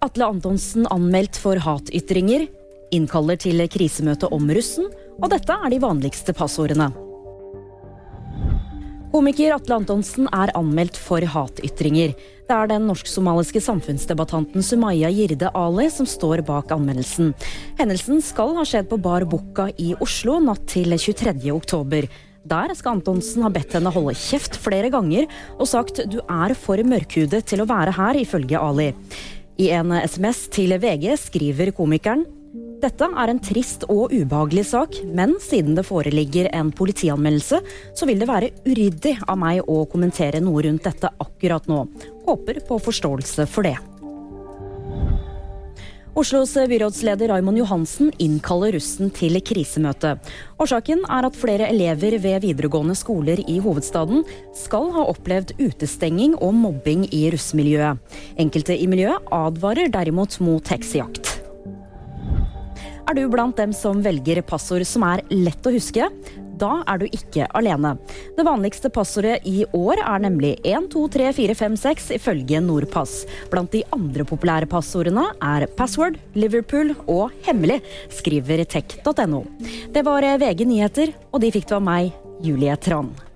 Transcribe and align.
Atle 0.00 0.24
Antonsen 0.32 0.86
anmeldt 0.88 1.36
for 1.36 1.60
hatytringer. 1.60 2.46
Innkaller 2.96 3.36
til 3.36 3.60
krisemøte 3.68 4.30
om 4.32 4.46
russen. 4.48 4.86
Og 5.20 5.28
dette 5.28 5.52
er 5.52 5.68
de 5.68 5.80
vanligste 5.82 6.32
passordene. 6.32 6.86
Komiker 9.12 9.52
Atle 9.52 9.76
Antonsen 9.76 10.30
er 10.32 10.54
anmeldt 10.56 10.96
for 10.96 11.20
hatytringer. 11.20 12.14
Det 12.48 12.56
er 12.56 12.70
den 12.70 12.86
norsk-somaliske 12.88 13.60
samfunnsdebattanten 13.60 14.64
Sumaya 14.64 15.10
Jirde 15.12 15.50
Ali 15.52 15.90
som 15.92 16.08
står 16.08 16.46
bak 16.48 16.72
anmeldelsen. 16.72 17.34
Hendelsen 17.76 18.24
skal 18.24 18.54
ha 18.56 18.64
skjedd 18.64 18.88
på 18.88 18.96
Bar 19.04 19.26
Bukka 19.28 19.68
i 19.76 19.90
Oslo 20.00 20.38
natt 20.40 20.64
til 20.70 20.96
23. 20.96 21.34
oktober. 21.52 22.08
Der 22.48 22.72
skal 22.72 22.96
Antonsen 22.96 23.44
ha 23.44 23.50
bedt 23.52 23.76
henne 23.76 23.92
holde 23.92 24.16
kjeft 24.16 24.56
flere 24.56 24.88
ganger 24.94 25.28
og 25.58 25.68
sagt 25.68 26.00
du 26.08 26.22
er 26.24 26.56
for 26.56 26.80
mørkhudet 26.80 27.42
til 27.52 27.60
å 27.60 27.68
være 27.68 27.92
her, 27.98 28.22
ifølge 28.22 28.56
Ali. 28.56 28.88
I 29.60 29.66
en 29.76 29.92
SMS 29.92 30.46
til 30.54 30.72
VG 30.80 31.10
skriver 31.20 31.74
komikeren 31.76 32.24
dette 32.80 33.04
er 33.04 33.28
en 33.28 33.40
trist 33.44 33.82
og 33.92 34.14
ubehagelig 34.14 34.62
sak, 34.70 34.94
men 35.04 35.34
siden 35.44 35.74
det 35.76 35.84
foreligger 35.84 36.48
en 36.56 36.70
politianmeldelse, 36.72 37.60
så 37.92 38.08
vil 38.08 38.22
det 38.22 38.30
være 38.30 38.48
uryddig 38.64 39.18
av 39.26 39.36
meg 39.42 39.60
å 39.68 39.82
kommentere 39.90 40.40
noe 40.40 40.64
rundt 40.64 40.88
dette 40.88 41.12
akkurat 41.20 41.68
nå. 41.68 41.82
Håper 42.24 42.62
på 42.64 42.80
forståelse 42.80 43.44
for 43.52 43.68
det. 43.68 43.76
Oslos 46.14 46.54
byrådsleder 46.54 47.28
Raymond 47.28 47.58
Johansen 47.60 48.10
innkaller 48.18 48.74
russen 48.74 49.12
til 49.14 49.38
krisemøte. 49.46 50.16
Årsaken 50.58 51.04
er 51.06 51.28
at 51.28 51.38
flere 51.38 51.68
elever 51.70 52.18
ved 52.18 52.42
videregående 52.42 52.96
skoler 52.98 53.38
i 53.46 53.60
hovedstaden 53.62 54.24
skal 54.58 54.90
ha 54.96 55.06
opplevd 55.12 55.54
utestenging 55.62 56.34
og 56.42 56.54
mobbing 56.58 57.06
i 57.14 57.28
russemiljøet. 57.30 58.02
Enkelte 58.42 58.74
i 58.74 58.90
miljøet 58.90 59.30
advarer 59.30 59.92
derimot 59.94 60.40
mot 60.42 60.74
heksejakt. 60.74 61.29
Er 63.10 63.16
du 63.18 63.24
blant 63.26 63.56
dem 63.58 63.72
som 63.74 63.98
velger 64.04 64.38
passord 64.46 64.84
som 64.86 65.02
er 65.02 65.24
lett 65.34 65.64
å 65.66 65.72
huske? 65.74 66.04
Da 66.60 66.68
er 66.92 67.00
du 67.00 67.08
ikke 67.08 67.48
alene. 67.58 67.96
Det 68.36 68.44
vanligste 68.46 68.86
passordet 68.94 69.48
i 69.50 69.64
år 69.74 69.98
er 69.98 70.22
nemlig 70.22 70.52
123456 70.62 72.12
ifølge 72.20 72.60
Nordpass. 72.62 73.24
Blant 73.50 73.74
de 73.74 73.80
andre 73.96 74.22
populære 74.30 74.68
passordene 74.70 75.24
er 75.42 75.66
password, 75.74 76.20
Liverpool 76.38 76.92
og 77.08 77.34
hemmelig, 77.48 77.80
skriver 78.14 78.62
tech.no. 78.76 79.42
Det 79.90 80.06
var 80.06 80.28
VG 80.44 80.62
nyheter, 80.70 81.16
og 81.34 81.42
de 81.42 81.50
fikk 81.56 81.66
du 81.66 81.74
av 81.80 81.82
meg, 81.90 82.14
Julie 82.46 82.78
Trond. 82.78 83.29